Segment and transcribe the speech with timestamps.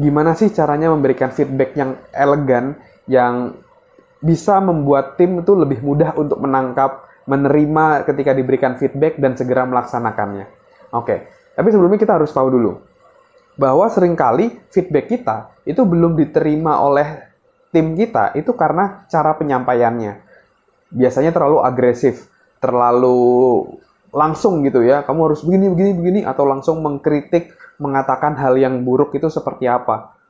[0.00, 3.52] gimana sih caranya memberikan feedback yang elegan, yang
[4.24, 10.48] bisa membuat tim itu lebih mudah untuk menangkap, menerima ketika diberikan feedback dan segera melaksanakannya.
[10.96, 12.72] Oke, tapi sebelumnya kita harus tahu dulu
[13.60, 17.28] bahwa sering kali feedback kita itu belum diterima oleh
[17.68, 20.16] tim kita itu karena cara penyampaiannya.
[20.90, 22.26] Biasanya terlalu agresif,
[22.58, 23.68] terlalu
[24.10, 25.06] langsung gitu ya.
[25.06, 30.20] Kamu harus begini, begini, begini, atau langsung mengkritik, mengatakan hal yang buruk itu seperti apa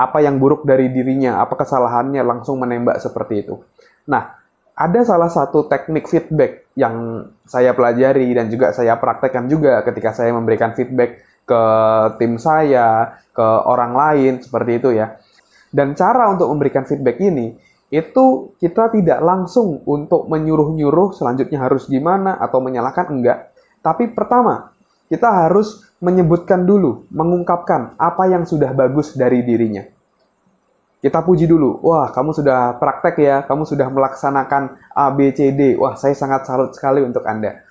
[0.00, 3.60] apa yang buruk dari dirinya, apa kesalahannya, langsung menembak seperti itu.
[4.08, 4.32] Nah,
[4.72, 10.32] ada salah satu teknik feedback yang saya pelajari dan juga saya praktekkan juga ketika saya
[10.32, 11.62] memberikan feedback ke
[12.16, 15.20] tim saya, ke orang lain, seperti itu ya.
[15.68, 17.52] Dan cara untuk memberikan feedback ini,
[17.92, 23.52] itu kita tidak langsung untuk menyuruh-nyuruh selanjutnya harus gimana atau menyalahkan, enggak.
[23.84, 24.72] Tapi pertama,
[25.10, 29.82] kita harus menyebutkan dulu, mengungkapkan apa yang sudah bagus dari dirinya.
[31.00, 35.74] Kita puji dulu, wah kamu sudah praktek ya, kamu sudah melaksanakan A, B, C, D.
[35.74, 37.66] Wah saya sangat salut sekali untuk Anda.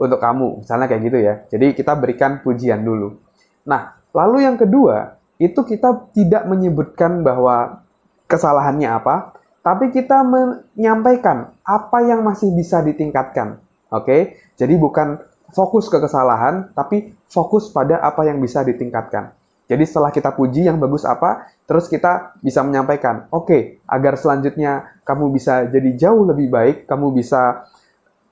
[0.00, 1.34] Untuk kamu, misalnya kayak gitu ya.
[1.52, 3.20] Jadi kita berikan pujian dulu.
[3.68, 7.84] Nah, lalu yang kedua, itu kita tidak menyebutkan bahwa
[8.30, 13.60] kesalahannya apa, tapi kita menyampaikan apa yang masih bisa ditingkatkan.
[13.90, 15.18] Oke, jadi bukan
[15.50, 19.34] fokus ke kesalahan, tapi fokus pada apa yang bisa ditingkatkan.
[19.70, 24.98] Jadi setelah kita puji yang bagus apa, terus kita bisa menyampaikan, oke, okay, agar selanjutnya
[25.06, 27.70] kamu bisa jadi jauh lebih baik, kamu bisa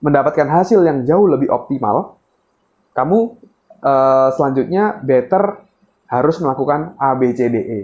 [0.02, 2.18] mendapatkan hasil yang jauh lebih optimal,
[2.90, 3.38] kamu
[3.86, 5.62] uh, selanjutnya better
[6.10, 7.80] harus melakukan A, B, C, D, E.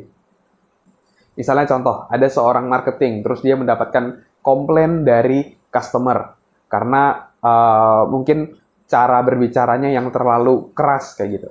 [1.38, 6.34] Misalnya contoh, ada seorang marketing, terus dia mendapatkan komplain dari customer,
[6.66, 11.48] karena uh, mungkin cara berbicaranya yang terlalu keras kayak gitu.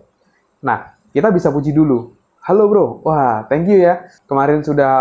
[0.64, 2.14] Nah, kita bisa puji dulu.
[2.44, 4.04] Halo bro, wah thank you ya.
[4.28, 4.94] Kemarin sudah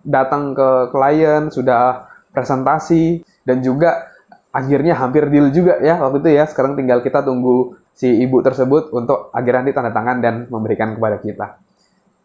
[0.00, 4.12] datang ke klien, sudah presentasi, dan juga
[4.48, 6.44] akhirnya hampir deal juga ya waktu itu ya.
[6.48, 11.20] Sekarang tinggal kita tunggu si ibu tersebut untuk akhirnya nanti tanda tangan dan memberikan kepada
[11.20, 11.60] kita.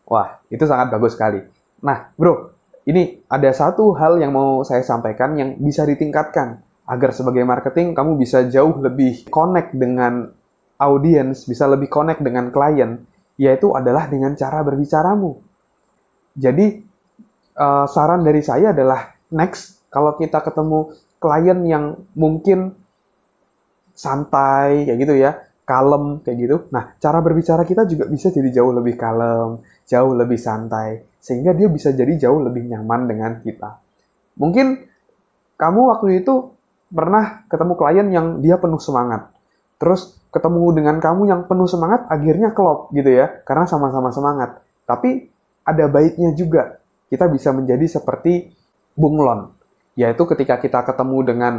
[0.07, 1.43] Wah, itu sangat bagus sekali.
[1.83, 2.51] Nah, bro,
[2.87, 8.19] ini ada satu hal yang mau saya sampaikan yang bisa ditingkatkan agar sebagai marketing kamu
[8.19, 10.27] bisa jauh lebih connect dengan
[10.75, 12.99] audiens, bisa lebih connect dengan klien,
[13.39, 15.39] yaitu adalah dengan cara berbicaramu.
[16.35, 16.83] Jadi
[17.55, 22.75] uh, saran dari saya adalah next kalau kita ketemu klien yang mungkin
[23.95, 25.31] santai kayak gitu ya,
[25.63, 26.57] kalem kayak gitu.
[26.75, 31.69] Nah, cara berbicara kita juga bisa jadi jauh lebih kalem, jauh lebih santai sehingga dia
[31.71, 33.79] bisa jadi jauh lebih nyaman dengan kita.
[34.41, 34.89] Mungkin
[35.55, 36.60] kamu waktu itu
[36.91, 39.31] pernah ketemu klien yang dia penuh semangat.
[39.79, 44.61] Terus ketemu dengan kamu yang penuh semangat, akhirnya klop gitu ya, karena sama-sama semangat.
[44.85, 45.27] Tapi
[45.65, 46.77] ada baiknya juga,
[47.09, 48.53] kita bisa menjadi seperti
[48.93, 49.51] bunglon,
[49.97, 51.53] yaitu ketika kita ketemu dengan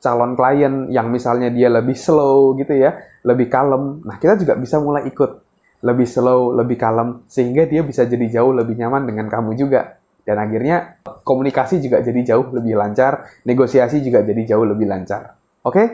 [0.00, 4.80] calon klien yang misalnya dia lebih slow gitu ya, lebih kalem, nah kita juga bisa
[4.80, 5.44] mulai ikut
[5.84, 9.99] lebih slow, lebih kalem, sehingga dia bisa jadi jauh lebih nyaman dengan kamu juga.
[10.30, 15.34] Dan akhirnya komunikasi juga jadi jauh lebih lancar, negosiasi juga jadi jauh lebih lancar.
[15.66, 15.74] Oke?
[15.74, 15.86] Okay?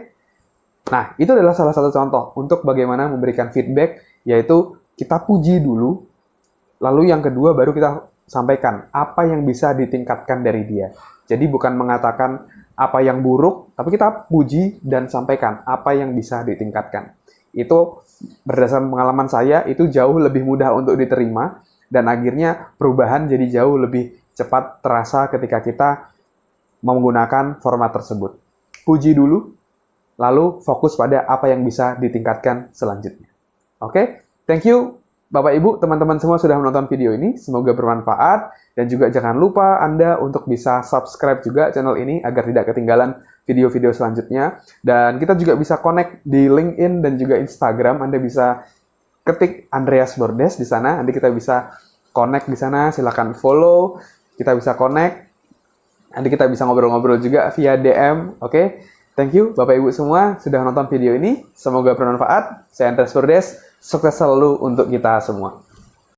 [0.93, 6.05] Nah, itu adalah salah satu contoh untuk bagaimana memberikan feedback, yaitu kita puji dulu,
[6.85, 10.93] lalu yang kedua baru kita sampaikan apa yang bisa ditingkatkan dari dia.
[11.25, 12.45] Jadi bukan mengatakan
[12.77, 17.17] apa yang buruk, tapi kita puji dan sampaikan apa yang bisa ditingkatkan.
[17.57, 18.05] Itu
[18.45, 24.26] berdasarkan pengalaman saya, itu jauh lebih mudah untuk diterima, dan akhirnya perubahan jadi jauh lebih
[24.37, 25.89] cepat terasa ketika kita
[26.85, 28.37] menggunakan format tersebut.
[28.85, 29.57] Puji dulu,
[30.21, 33.33] lalu fokus pada apa yang bisa ditingkatkan selanjutnya.
[33.81, 34.05] Oke, okay?
[34.45, 38.55] thank you Bapak Ibu, teman-teman semua sudah menonton video ini, semoga bermanfaat.
[38.79, 43.91] Dan juga jangan lupa Anda untuk bisa subscribe juga channel ini agar tidak ketinggalan video-video
[43.91, 44.63] selanjutnya.
[44.87, 48.63] Dan kita juga bisa connect di LinkedIn dan juga Instagram, Anda bisa
[49.27, 51.75] ketik Andreas Bordes di sana, nanti kita bisa
[52.15, 53.99] connect di sana, silahkan follow,
[54.39, 55.27] kita bisa connect,
[56.15, 58.53] nanti kita bisa ngobrol-ngobrol juga via DM, oke?
[58.53, 58.67] Okay?
[59.17, 62.69] Thank you Bapak Ibu semua sudah nonton video ini, semoga bermanfaat.
[62.69, 65.66] Saya Andreas Bordes, sukses selalu untuk kita semua.